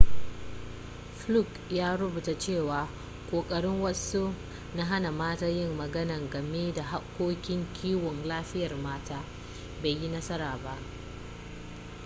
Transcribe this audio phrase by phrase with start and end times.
[1.19, 2.87] fluke ya rubuta cewa
[3.31, 4.33] ƙoƙarin wasu
[4.75, 9.23] na hana mata yin magana game da harkokin kiwon lafiyar mata
[9.83, 10.77] bai yi nasara ba